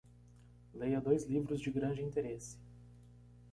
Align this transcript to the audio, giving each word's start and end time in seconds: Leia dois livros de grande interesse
Leia 0.73 0.99
dois 0.99 1.27
livros 1.27 1.61
de 1.61 1.69
grande 1.69 2.01
interesse 2.03 2.57